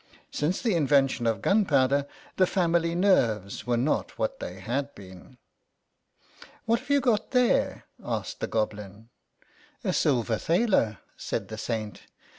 Since 0.31 0.63
the 0.63 0.73
invention 0.73 1.27
of 1.27 1.43
gunpowder 1.43 2.07
the 2.37 2.47
family 2.47 2.95
nerves 2.95 3.67
were 3.67 3.77
not 3.77 4.17
what 4.17 4.39
they 4.39 4.59
had 4.59 4.95
been." 4.95 5.37
What 6.65 6.79
have 6.79 6.89
you 6.89 6.99
got 7.01 7.29
there?" 7.29 7.83
asked 8.03 8.39
the 8.39 8.47
Goblin." 8.47 9.09
A 9.83 9.93
silver 9.93 10.39
thaler," 10.39 10.97
said 11.17 11.49
the 11.49 11.57
Saint. 11.59 12.01